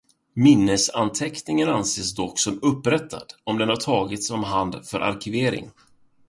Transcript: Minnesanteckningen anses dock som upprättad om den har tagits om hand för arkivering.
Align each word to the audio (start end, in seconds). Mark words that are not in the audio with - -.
Minnesanteckningen 0.33 1.69
anses 1.69 2.13
dock 2.13 2.39
som 2.39 2.59
upprättad 2.61 3.25
om 3.43 3.57
den 3.57 3.69
har 3.69 3.75
tagits 3.75 4.29
om 4.31 4.43
hand 4.43 4.85
för 4.85 4.99
arkivering. 4.99 5.71